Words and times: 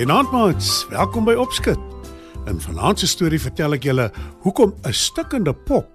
Goeienaand 0.00 0.30
maats, 0.32 0.86
welkom 0.88 1.26
by 1.28 1.34
Opskud. 1.36 1.80
In 2.48 2.60
vanaand 2.60 3.02
se 3.02 3.06
storie 3.06 3.40
vertel 3.40 3.76
ek 3.76 3.84
julle 3.84 4.06
hoekom 4.40 4.70
'n 4.88 4.96
stikkende 4.96 5.52
pop 5.52 5.90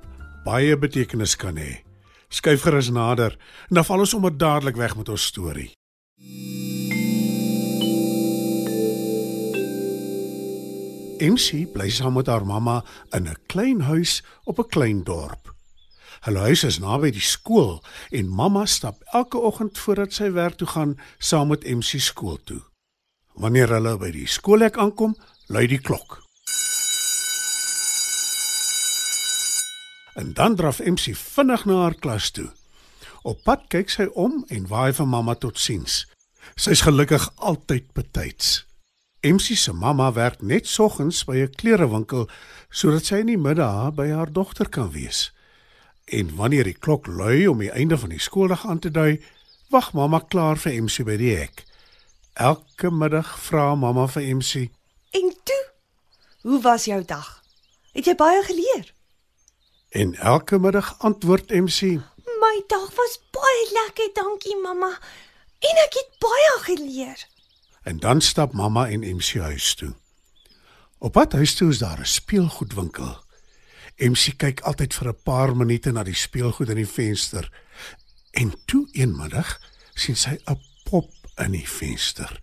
baie 0.46 0.77
betekenis 0.77 1.34
kan 1.36 1.58
hê. 1.58 1.82
Skyf 2.30 2.62
gerus 2.62 2.91
nader 2.94 3.34
en 3.70 3.76
dan 3.76 3.86
val 3.86 3.99
ons 3.99 4.10
sommer 4.10 4.38
dadelik 4.38 4.76
weg 4.77 4.94
met 4.96 5.10
ons 5.10 5.26
storie. 5.26 5.73
MC 11.18 11.66
bly 11.74 11.90
saam 11.90 12.13
met 12.13 12.27
haar 12.27 12.46
mamma 12.46 12.84
in 13.10 13.26
'n 13.26 13.41
klein 13.48 13.82
huis 13.90 14.22
op 14.44 14.60
'n 14.60 14.70
klein 14.70 15.04
dorp. 15.04 15.49
Hulle 16.22 16.40
huis 16.40 16.63
is 16.63 16.80
naby 16.80 17.10
die 17.10 17.26
skool 17.26 17.82
en 18.12 18.30
mamma 18.30 18.66
stap 18.66 19.02
elke 19.13 19.38
oggend 19.38 19.77
voordat 19.77 20.13
sy 20.13 20.32
werk 20.32 20.58
toe 20.58 20.68
gaan 20.68 20.96
saam 21.18 21.48
met 21.48 21.66
MC 21.66 21.98
skool 21.99 22.38
toe. 22.44 22.62
Wanneer 23.36 23.74
hulle 23.76 23.98
by 24.00 24.12
die 24.16 24.28
skoolhek 24.28 24.78
aankom, 24.80 25.16
lui 25.52 25.68
die 25.68 25.82
klok. 25.84 26.22
En 30.16 30.32
dan 30.34 30.55
draf 30.55 30.80
MC 30.80 31.12
vinnig 31.20 31.66
na 31.66 31.82
haar 31.82 31.98
klas 32.00 32.32
toe. 32.32 32.48
Op 33.28 33.41
pad 33.44 33.66
kyk 33.68 33.91
sy 33.91 34.06
om 34.16 34.46
en 34.48 34.70
waai 34.72 34.94
vir 34.96 35.08
mamma 35.12 35.36
totsiens. 35.36 36.06
Sy's 36.56 36.86
gelukkig 36.88 37.28
altyd 37.36 37.91
betyds. 37.98 38.63
MC 39.26 39.58
se 39.60 39.74
mamma 39.74 40.13
werk 40.13 40.41
net 40.41 40.68
soggens 40.68 41.26
by 41.28 41.36
'n 41.44 41.56
klerewinkel 41.60 42.30
sodat 42.70 43.06
sy 43.06 43.20
in 43.26 43.34
die 43.34 43.38
middag 43.38 43.96
by 43.96 44.08
haar 44.12 44.32
dogter 44.32 44.70
kan 44.70 44.91
wees. 44.91 45.34
En 46.06 46.36
wanneer 46.36 46.63
die 46.63 46.80
klok 46.80 47.08
lui 47.08 47.48
om 47.48 47.60
die 47.60 47.72
einde 47.72 47.98
van 47.98 48.10
die 48.10 48.20
skooldag 48.20 48.66
aan 48.66 48.80
te 48.80 48.91
dui, 48.91 49.22
wag 49.70 49.94
mamma 49.94 50.20
klaar 50.20 50.58
vir 50.58 50.84
MC 50.84 51.04
by 51.04 51.18
die 51.18 51.36
hek. 51.36 51.65
Elke 52.36 52.91
middag 52.91 53.30
vra 53.40 53.76
mamma 53.76 54.08
vir 54.12 54.36
MC: 54.36 54.68
En 55.16 55.30
toe? 55.44 55.64
Hoe 56.41 56.62
was 56.62 56.86
jou 56.86 57.00
dag? 57.05 57.44
Het 57.96 58.10
jy 58.10 58.16
baie 58.20 58.41
geleer? 58.44 58.91
En 59.90 60.16
elke 60.16 60.60
middag 60.60 61.00
antwoord 61.00 61.50
MC: 61.50 61.96
My 62.44 62.58
dag 62.68 62.91
was 63.00 63.16
baie 63.32 63.63
lekker, 63.72 64.12
dankie 64.19 64.58
mamma. 64.59 64.91
En 65.63 65.81
ek 65.86 65.96
het 65.96 66.12
baie 66.19 66.59
geleer. 66.68 67.24
En 67.88 68.03
dan 68.03 68.22
stap 68.22 68.52
mamma 68.52 68.90
en 68.90 69.08
MC 69.16 69.40
huis 69.40 69.75
toe. 69.75 69.96
Op 70.97 71.16
pad 71.16 71.40
huis 71.40 71.56
toe 71.56 71.69
is 71.69 71.80
daar 71.80 72.00
'n 72.00 72.06
speelgoedwinkel. 72.06 73.24
MC 73.96 74.36
kyk 74.38 74.59
altyd 74.62 74.94
vir 74.94 75.08
'n 75.08 75.22
paar 75.24 75.56
minute 75.56 75.91
na 75.91 76.03
die 76.03 76.16
speelgoed 76.16 76.69
in 76.69 76.84
die 76.84 76.94
venster. 77.00 77.52
En 78.31 78.53
toe 78.66 78.88
eenmiddag 78.91 79.59
sien 79.94 80.16
sy 80.16 80.36
'n 80.44 80.59
pop 80.84 81.25
in 81.44 81.56
die 81.56 81.68
venster 81.68 82.40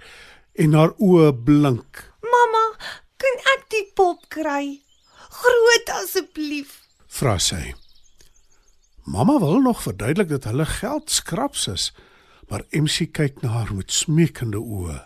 en 0.52 0.74
haar 0.76 0.92
oë 1.00 1.30
blink. 1.44 2.02
Mamma, 2.24 2.64
kan 3.20 3.38
ek 3.54 3.68
die 3.72 3.84
pop 3.96 4.26
kry? 4.32 4.82
Groot 5.32 5.92
asseblief. 6.02 6.82
Vra 7.08 7.38
sy. 7.40 7.72
Mamma 9.08 9.38
wil 9.40 9.60
nog 9.64 9.82
verduidelik 9.82 10.28
dat 10.28 10.44
hulle 10.50 10.66
geld 10.68 11.10
skraps 11.10 11.66
is, 11.72 11.88
maar 12.48 12.66
MC 12.70 13.08
kyk 13.16 13.40
na 13.42 13.56
haar 13.56 13.72
met 13.74 13.92
smeekende 13.92 14.60
oë 14.60 15.00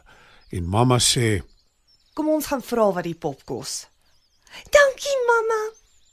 en 0.57 0.69
mamma 0.69 0.99
sê: 1.03 1.41
Kom 2.15 2.29
ons 2.33 2.51
gaan 2.51 2.63
vra 2.63 2.91
wat 2.97 3.07
die 3.07 3.15
pop 3.15 3.45
kos. 3.47 3.87
Dankie 4.73 5.17
mamma. 5.31 5.63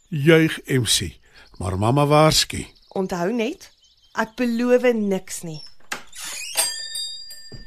"Juig 0.09 0.59
MC." 0.67 1.19
Maar 1.57 1.78
mamma 1.78 2.06
waarsku: 2.06 2.66
Onthou 2.89 3.31
net, 3.31 3.72
ek 4.13 4.35
beloof 4.35 4.83
niks 4.94 5.41
nie. 5.44 5.62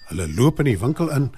Hulle 0.07 0.29
loop 0.35 0.61
in 0.63 0.69
die 0.71 0.79
winkel 0.79 1.11
in 1.11 1.31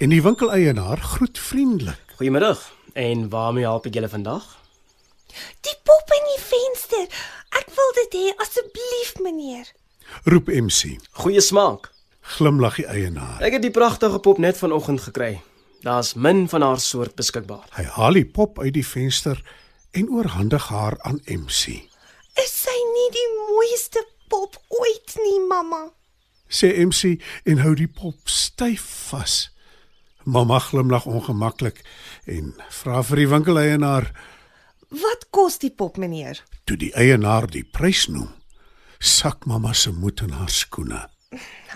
en 0.00 0.12
die 0.12 0.22
winkeleienaar 0.24 1.00
groet 1.14 1.38
vriendelik. 1.38 2.14
Goeiemiddag. 2.16 2.60
En 2.92 3.28
waarmee 3.32 3.64
help 3.64 3.86
ek 3.88 3.96
julle 3.96 4.08
vandag? 4.12 4.44
Die 5.64 5.76
pop 5.88 6.12
in 6.16 6.26
die 6.32 6.40
venster. 6.42 7.06
Ek 7.60 7.68
wil 7.76 7.94
dit 8.00 8.16
hê 8.18 8.32
asseblief 8.44 9.14
meneer. 9.24 9.68
Roep 10.28 10.50
MC. 10.52 10.98
Goeie 11.22 11.40
smaak. 11.44 11.90
Glimlag 12.36 12.76
die 12.80 12.88
eienaar. 12.88 13.38
Ek 13.44 13.56
het 13.56 13.64
die 13.64 13.72
pragtige 13.74 14.20
pop 14.20 14.40
net 14.42 14.58
vanoggend 14.60 15.00
gekry. 15.06 15.38
Daar's 15.84 16.12
min 16.14 16.44
van 16.48 16.62
haar 16.62 16.80
soort 16.80 17.16
beskikbaar. 17.16 17.64
Hy 17.76 17.86
haal 17.96 18.18
die 18.20 18.26
pop 18.28 18.60
uit 18.60 18.74
die 18.76 18.84
venster 18.86 19.40
en 19.96 20.10
oorhandig 20.12 20.68
haar 20.68 20.98
aan 21.08 21.22
MC. 21.24 21.80
Is 22.40 22.52
sy 22.66 22.76
nie 22.92 23.08
die 23.16 23.28
mooiste 23.38 24.04
pop 24.28 24.60
ooit 24.68 25.16
nie, 25.24 25.40
mamma? 25.48 25.88
Sê 26.50 26.72
MC 26.86 27.20
en 27.46 27.58
hou 27.62 27.74
die 27.78 27.86
pop 27.88 28.28
styf 28.28 28.82
vas. 29.10 29.50
Mamma 30.24 30.58
glimlag 30.58 31.06
ongemaklik 31.06 31.80
en 32.26 32.52
vra 32.82 33.02
vir 33.02 33.16
die 33.16 33.28
winkeleienaar 33.30 34.10
Wat 34.90 35.28
kos 35.30 35.58
die 35.62 35.70
pop 35.70 35.96
meneer? 35.96 36.42
toe 36.66 36.76
die 36.76 36.90
eienaar 36.94 37.46
die 37.50 37.62
prys 37.64 38.08
noem. 38.08 38.28
Sak 38.98 39.46
mamma 39.46 39.72
se 39.72 39.90
moed 39.92 40.20
in 40.22 40.30
haar 40.30 40.50
skoene, 40.50 41.08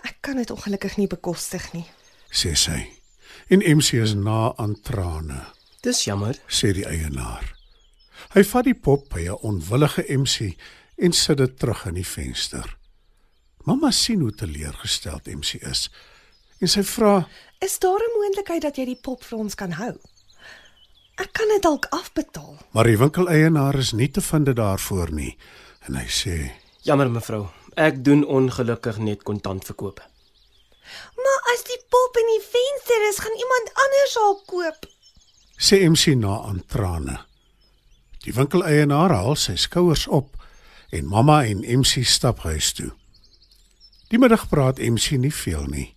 Ek 0.04 0.16
kan 0.20 0.36
dit 0.36 0.50
ongelukkig 0.50 0.96
nie 0.98 1.06
bekostig 1.06 1.72
nie. 1.72 1.86
sê 2.30 2.54
sy. 2.56 2.80
En 3.50 3.62
MC 3.76 3.94
is 4.02 4.14
na 4.14 4.52
aan 4.58 4.74
trane. 4.82 5.46
Dis 5.82 6.04
jammer. 6.04 6.34
sê 6.48 6.72
die 6.74 6.84
eienaar. 6.86 7.54
Hy 8.34 8.42
vat 8.42 8.64
die 8.64 8.74
pop 8.74 9.08
by 9.10 9.20
'n 9.28 9.38
onwillige 9.42 10.04
MC 10.08 10.56
en 10.98 11.12
sit 11.12 11.38
dit 11.38 11.58
terug 11.58 11.86
in 11.86 11.94
die 11.94 12.04
venster. 12.06 12.76
Mamma 13.64 13.90
sien 13.90 14.20
hoe 14.20 14.32
teleurgesteld 14.34 15.28
MC 15.32 15.62
is 15.64 15.88
en 16.60 16.68
sy 16.68 16.82
vra: 16.84 17.28
Is 17.64 17.78
daar 17.78 18.00
'n 18.00 18.16
moontlikheid 18.18 18.62
dat 18.62 18.76
jy 18.76 18.84
die 18.84 19.00
pop 19.00 19.24
vir 19.24 19.38
ons 19.38 19.54
kan 19.54 19.72
hou? 19.72 19.94
Ek 21.16 21.32
kan 21.32 21.48
dit 21.48 21.62
dalk 21.62 21.86
afbetaal. 21.90 22.58
"Maar 22.72 22.84
die 22.84 22.98
winkeleienaar 22.98 23.78
is 23.78 23.92
nie 23.92 24.10
te 24.10 24.20
vind 24.20 24.56
daarvoor 24.56 25.12
nie." 25.12 25.36
En 25.86 25.94
hy 25.94 26.06
sê: 26.06 26.52
Jammer 26.82 27.10
mevrou. 27.10 27.48
Ek 27.74 28.04
doen 28.04 28.24
ongelukkig 28.24 28.98
net 28.98 29.22
kontantverkope. 29.22 30.02
Maar 31.16 31.40
as 31.54 31.64
die 31.64 31.80
pop 31.88 32.16
in 32.16 32.26
die 32.26 32.46
venster 32.50 33.08
is, 33.08 33.18
gaan 33.18 33.36
iemand 33.36 33.70
anders 33.74 34.14
haar 34.14 34.36
koop. 34.46 34.86
"Sê 35.56 35.90
MC 35.90 36.14
na 36.14 36.40
aan 36.40 36.64
trane." 36.66 37.24
Die 38.18 38.32
winkeleienaar 38.32 39.10
haal 39.10 39.36
sy 39.36 39.56
skouers 39.56 40.06
op 40.06 40.36
en 40.90 41.06
mamma 41.06 41.44
en 41.44 41.78
MC 41.80 42.04
stap 42.04 42.38
huis 42.38 42.72
toe. 42.72 42.92
Die 44.12 44.18
middag 44.20 44.48
praat 44.48 44.78
MC 44.78 45.18
nie 45.20 45.32
veel 45.32 45.64
nie 45.70 45.88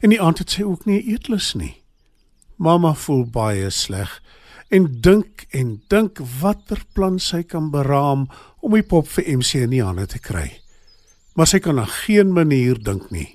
en 0.00 0.12
die 0.12 0.20
aand 0.22 0.40
het 0.40 0.54
sy 0.54 0.64
ook 0.64 0.86
nie 0.88 1.02
eetlus 1.12 1.52
nie. 1.58 1.74
Mamma 2.56 2.94
voel 2.96 3.26
baie 3.28 3.68
sleg 3.70 4.14
en 4.72 4.88
dink 5.04 5.44
en 5.52 5.74
dink 5.92 6.20
watter 6.40 6.80
plan 6.96 7.18
sy 7.20 7.42
kan 7.44 7.68
beraam 7.74 8.24
om 8.64 8.76
die 8.76 8.86
pop 8.86 9.10
vir 9.12 9.28
MC 9.36 9.66
in 9.66 9.74
die 9.74 9.82
hande 9.84 10.06
te 10.08 10.20
kry. 10.22 10.48
Maar 11.36 11.48
sy 11.48 11.60
kan 11.64 11.76
na 11.76 11.84
geen 11.88 12.32
manier 12.32 12.80
dink 12.80 13.10
nie. 13.12 13.28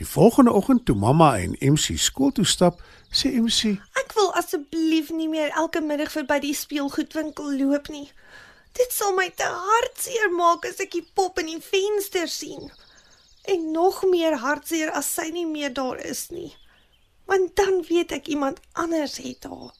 Die 0.00 0.08
volgende 0.08 0.52
oggend 0.56 0.86
toe 0.88 0.96
mamma 0.96 1.34
en 1.40 1.56
MC 1.60 1.98
skool 2.00 2.32
toe 2.32 2.46
stap, 2.48 2.80
sê 3.12 3.32
MC: 3.36 3.76
Ek 4.00 4.14
wil 4.16 4.32
asseblief 4.40 5.12
nie 5.12 5.28
meer 5.28 5.52
elke 5.56 5.82
middag 5.84 6.12
verby 6.14 6.40
die 6.40 6.56
speelgoedwinkel 6.56 7.52
loop 7.60 7.90
nie. 7.92 8.08
Dit 8.72 8.92
sal 8.92 9.12
my 9.16 9.28
te 9.36 9.44
hartseer 9.44 10.32
maak 10.32 10.64
as 10.64 10.80
ek 10.80 10.96
die 10.96 11.04
pop 11.14 11.38
in 11.42 11.52
die 11.52 11.60
venster 11.60 12.28
sien. 12.28 12.72
En 13.42 13.70
nog 13.72 14.04
meer 14.06 14.36
hartseer 14.38 14.90
as 14.94 15.08
sy 15.14 15.30
nie 15.34 15.46
meer 15.46 15.72
daar 15.74 15.98
is 15.98 16.28
nie. 16.30 16.52
Want 17.26 17.56
dan 17.56 17.82
weet 17.88 18.12
ek 18.12 18.26
iemand 18.30 18.60
anders 18.72 19.16
het 19.22 19.46
haar. 19.50 19.72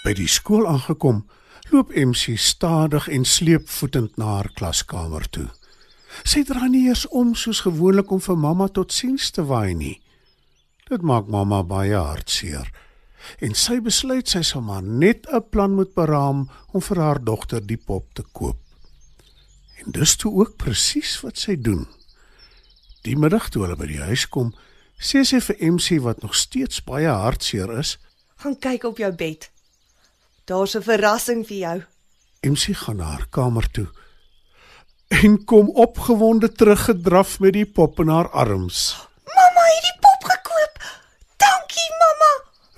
By 0.00 0.14
die 0.16 0.28
skool 0.28 0.64
aangekom, 0.64 1.26
loop 1.68 1.92
MC 1.92 2.38
stadig 2.40 3.08
en 3.12 3.26
sleepvoetend 3.28 4.16
na 4.16 4.38
haar 4.38 4.48
klaskamer 4.56 5.26
toe. 5.28 5.50
Sy 6.24 6.42
dra 6.48 6.64
nie 6.66 6.86
eers 6.88 7.04
om 7.12 7.34
soos 7.36 7.60
gewoonlik 7.66 8.10
om 8.10 8.22
vir 8.24 8.38
mamma 8.40 8.70
totsiens 8.72 9.28
te 9.30 9.44
waai 9.44 9.74
nie. 9.76 9.98
Dit 10.88 11.04
maak 11.06 11.28
mamma 11.28 11.60
baie 11.62 12.00
hartseer. 12.00 12.72
En 13.44 13.52
sy 13.54 13.78
besluit 13.84 14.28
sy 14.28 14.40
sal 14.42 14.64
maar 14.64 14.82
net 14.82 15.28
'n 15.28 15.44
plan 15.52 15.76
moet 15.76 15.94
beraam 15.94 16.48
om 16.72 16.80
vir 16.80 16.98
haar 16.98 17.20
dogter 17.24 17.60
die 17.60 17.76
pop 17.76 18.14
te 18.14 18.24
koop. 18.32 18.69
En 19.84 19.92
dis 19.96 20.16
toe 20.16 20.32
ook 20.32 20.56
presies 20.56 21.20
wat 21.24 21.38
sy 21.38 21.56
doen. 21.56 21.86
Die 23.02 23.16
middag 23.16 23.48
toe 23.48 23.64
hulle 23.64 23.76
by 23.76 23.86
die 23.86 24.02
huis 24.02 24.26
kom, 24.28 24.52
sê 25.00 25.24
sy 25.24 25.40
vir 25.40 25.56
MC 25.72 26.00
wat 26.04 26.20
nog 26.22 26.34
steeds 26.36 26.82
baie 26.84 27.08
hartseer 27.08 27.72
is, 27.78 27.96
Gaan 28.40 28.56
kyk 28.56 28.84
op 28.88 28.96
jou 28.96 29.10
bed. 29.12 29.50
Daar's 30.48 30.74
'n 30.76 30.82
verrassing 30.82 31.46
vir 31.46 31.56
jou. 31.56 31.82
MC 32.42 32.72
gaan 32.76 32.96
na 32.96 33.04
haar 33.04 33.26
kamer 33.30 33.70
toe 33.70 33.86
en 35.10 35.44
kom 35.44 35.68
opgewonde 35.68 36.52
teruggedraf 36.52 37.40
met 37.40 37.52
die 37.52 37.66
pop 37.66 37.98
in 38.00 38.08
haar 38.08 38.30
arms. 38.30 38.96
Mamma 39.26 39.64
het 39.74 39.82
die 39.82 39.98
pop 40.00 40.30
gekoop. 40.30 40.74
Dankie, 41.36 41.90
mamma. 42.02 42.30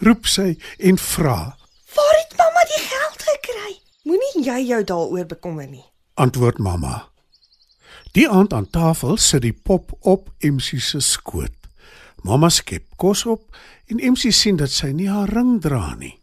Roep 0.08 0.26
sy 0.26 0.58
en 0.78 0.98
vra, 0.98 1.56
Waar 1.94 2.16
het 2.22 2.36
mamma 2.36 2.62
die 2.72 2.82
geld 2.88 3.22
gekry? 3.28 3.72
Moenie 4.08 4.44
jy 4.44 4.60
jou 4.66 4.84
daaroor 4.84 5.26
bekommer 5.26 5.66
nie. 5.68 5.84
Antwoord 6.14 6.58
mamma. 6.58 7.08
Die 8.12 8.28
aand 8.28 8.52
aan 8.52 8.68
tafel 8.70 9.16
sit 9.16 9.42
die 9.42 9.52
pop 9.56 9.92
op 10.00 10.28
MC 10.40 10.80
se 10.80 11.00
skoot. 11.00 11.54
Mamma 12.22 12.48
skep 12.52 12.84
kos 12.96 13.24
op 13.26 13.56
en 13.90 13.96
MC 14.12 14.30
sien 14.32 14.56
dat 14.60 14.70
sy 14.70 14.92
nie 14.94 15.08
haar 15.10 15.30
ring 15.32 15.56
dra 15.64 15.94
nie. 15.98 16.14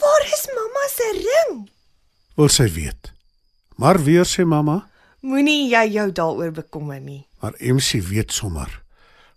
Waar 0.00 0.24
is 0.32 0.46
mamma 0.54 0.84
se 0.94 1.08
ring? 1.18 1.68
Wil 2.38 2.48
sy 2.52 2.68
weet. 2.74 3.12
Maar 3.78 4.00
weer 4.04 4.24
sê 4.26 4.44
mamma, 4.44 4.84
Moenie 5.20 5.66
jy 5.70 5.84
jou 5.96 6.12
daaroor 6.14 6.52
bekommer 6.54 7.00
nie. 7.00 7.26
maar 7.42 7.52
MC 7.58 8.00
weet 8.06 8.32
sommer. 8.32 8.82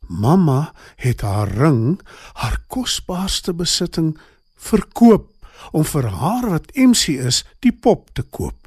Mamma 0.07 0.73
het 0.95 1.21
haar 1.21 1.49
ring, 1.49 1.99
haar 2.33 2.59
kosbaarste 2.67 3.53
besitting, 3.53 4.17
verkoop 4.57 5.27
om 5.71 5.83
vir 5.85 6.05
haar 6.09 6.49
wat 6.49 6.69
MC 6.75 7.17
is, 7.17 7.43
die 7.59 7.71
pop 7.73 8.09
te 8.13 8.21
koop. 8.21 8.60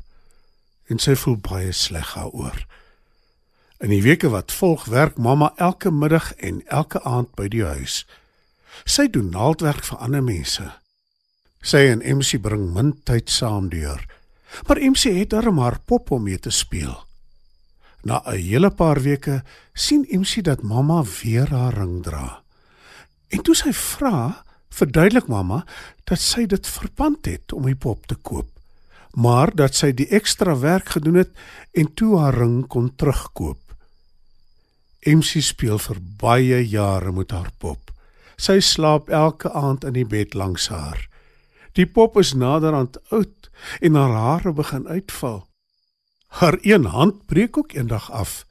En 0.88 0.98
sy 0.98 1.14
voel 1.16 1.36
baie 1.36 1.72
sleg 1.72 2.14
daaroor. 2.14 2.66
In 3.84 3.90
die 3.90 4.02
weke 4.02 4.30
wat 4.32 4.52
volg, 4.52 4.84
werk 4.84 5.16
mamma 5.16 5.52
elke 5.56 5.90
middag 5.90 6.32
en 6.34 6.62
elke 6.66 7.02
aand 7.02 7.34
by 7.36 7.48
die 7.48 7.64
huis. 7.64 8.04
Sy 8.84 9.08
doen 9.12 9.30
naaldwerk 9.34 9.84
vir 9.84 9.98
ander 10.04 10.22
mense. 10.24 10.64
Sy 11.64 11.86
en 11.92 12.04
MC 12.04 12.38
bring 12.40 12.70
min 12.74 12.92
tyd 13.08 13.30
saam 13.32 13.68
deur. 13.72 14.02
Maar 14.68 14.80
MC 14.80 15.10
het 15.16 15.32
darm 15.34 15.58
haar 15.58 15.80
pop 15.84 16.10
om 16.14 16.22
mee 16.24 16.38
te 16.38 16.50
speel. 16.50 16.94
Na 18.04 18.22
'n 18.26 18.36
hele 18.36 18.70
paar 18.70 19.00
weke 19.00 19.42
sien 19.72 20.06
MC 20.10 20.44
dat 20.44 20.62
mamma 20.62 21.02
weer 21.22 21.48
haar 21.48 21.74
ring 21.74 22.02
dra. 22.02 22.42
En 23.28 23.42
toe 23.42 23.54
sy 23.54 23.72
vra, 23.72 24.44
verduidelik 24.68 25.26
mamma 25.26 25.64
dat 26.04 26.20
sy 26.20 26.46
dit 26.46 26.66
verpand 26.66 27.26
het 27.26 27.52
om 27.52 27.62
die 27.62 27.76
pop 27.76 28.06
te 28.06 28.14
koop, 28.14 28.50
maar 29.14 29.54
dat 29.54 29.74
sy 29.74 29.92
die 29.94 30.08
ekstra 30.14 30.56
werk 30.58 30.94
gedoen 30.96 31.22
het 31.22 31.30
en 31.72 31.90
toe 31.94 32.18
haar 32.18 32.38
ring 32.38 32.66
kon 32.66 32.90
terugkoop. 32.96 33.60
MC 35.04 35.42
speel 35.44 35.78
vir 35.78 35.98
baie 36.20 36.60
jare 36.68 37.12
met 37.12 37.30
haar 37.30 37.50
pop. 37.58 37.92
Sy 38.36 38.58
slaap 38.60 39.10
elke 39.12 39.52
aand 39.52 39.84
in 39.84 39.94
die 39.98 40.06
bed 40.08 40.34
langs 40.34 40.68
haar. 40.72 40.98
Die 41.74 41.86
pop 41.86 42.16
is 42.18 42.34
naderhand 42.34 42.98
oud 43.12 43.50
en 43.80 43.98
haar 43.98 44.14
hare 44.14 44.52
begin 44.52 44.88
uitval. 44.88 45.44
Haar 46.40 46.58
een 46.62 46.84
hand 46.90 47.26
breek 47.26 47.58
ook 47.58 47.74
eendag 47.74 48.10
af. 48.10 48.44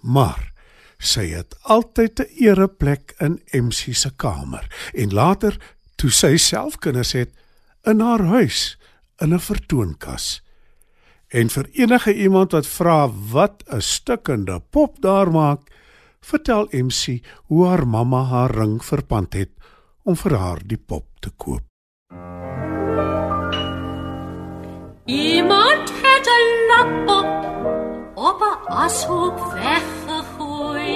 Maar 0.00 0.52
sy 0.98 1.30
het 1.32 1.56
altyd 1.62 2.20
'n 2.20 2.28
ereplek 2.44 3.14
in 3.18 3.40
MC 3.52 3.94
se 3.94 4.10
kamer 4.16 4.64
en 4.92 5.12
later 5.12 5.56
toe 5.96 6.10
sy 6.10 6.36
self 6.36 6.78
kinders 6.78 7.12
het 7.12 7.30
in 7.84 8.00
haar 8.00 8.24
huis 8.24 8.76
in 9.18 9.34
'n 9.34 9.40
vertoonkas. 9.40 10.42
En 11.28 11.48
vir 11.50 11.68
enige 11.72 12.14
iemand 12.14 12.52
wat 12.52 12.66
vra 12.66 13.10
wat 13.30 13.62
'n 13.66 13.80
stukkende 13.80 14.60
pop 14.70 15.00
daar 15.00 15.30
maak, 15.30 15.60
vertel 16.20 16.68
MC 16.70 17.22
hoe 17.46 17.66
haar 17.66 17.86
mamma 17.88 18.22
haar 18.22 18.50
ring 18.50 18.84
verpand 18.84 19.32
het 19.32 19.50
om 20.02 20.16
vir 20.16 20.36
haar 20.36 20.60
die 20.66 20.78
pop 20.78 21.06
te 21.20 21.30
koop. 21.36 21.62
Iemand 25.04 25.92
het 26.02 26.26
'n 26.40 26.48
lapop 26.70 27.30
op 28.14 28.40
'n 28.40 28.58
ashoop 28.84 29.38
weggegooi. 29.52 30.92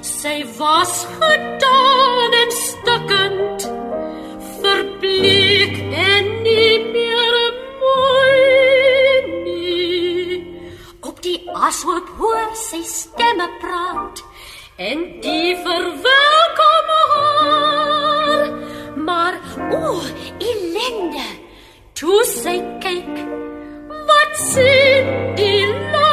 Sy 0.00 0.46
was 0.58 1.06
gedaan 1.20 2.32
en 2.42 2.50
stukkend, 2.50 3.60
verbleek 4.62 5.76
en 5.92 6.19
ashoop 11.70 12.08
hoor 12.18 12.48
sy 12.58 12.80
stemme 12.82 13.46
praat 13.62 14.22
en 14.88 15.04
die 15.24 15.52
verwelkom 15.66 16.90
haar. 17.12 18.50
Maar 19.06 19.38
o, 19.78 19.94
ellende. 20.50 21.26
Toe 22.00 22.20
sy 22.34 22.58
kyk, 22.82 23.16
wat 24.10 24.38
sien 24.50 25.10
die 25.38 25.66
lapop 25.66 26.09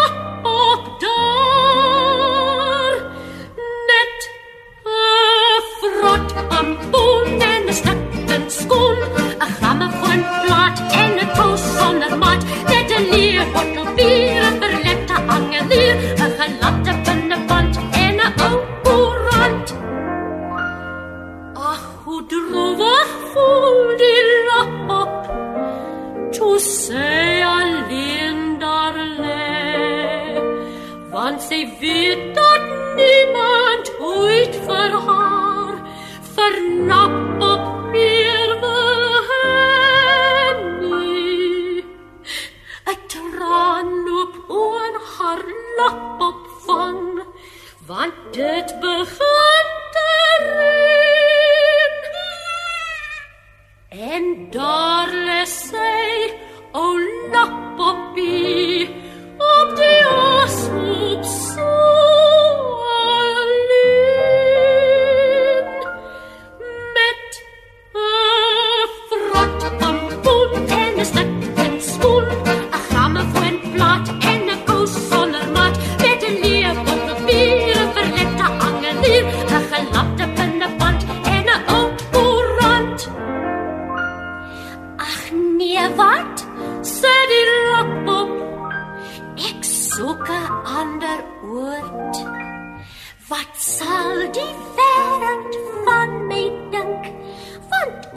hoe 22.58 22.76
droevig 22.76 23.10
voel 23.34 23.98
die 23.98 24.18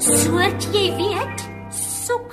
soort 0.00 0.64
jy 0.72 0.86
weet, 0.96 1.42
soek 1.76 2.32